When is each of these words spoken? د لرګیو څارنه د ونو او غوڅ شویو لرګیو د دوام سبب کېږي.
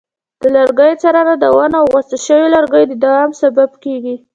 د 0.41 0.43
لرګیو 0.55 0.99
څارنه 1.01 1.33
د 1.39 1.43
ونو 1.55 1.77
او 1.81 1.85
غوڅ 1.91 2.09
شویو 2.25 2.53
لرګیو 2.55 2.89
د 2.89 2.93
دوام 3.03 3.31
سبب 3.41 3.69
کېږي. 3.83 4.15